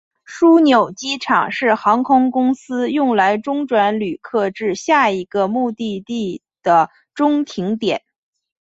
[0.25, 8.01] 枢纽机场是航空公司用来中转旅客至下一个目的地的中停点。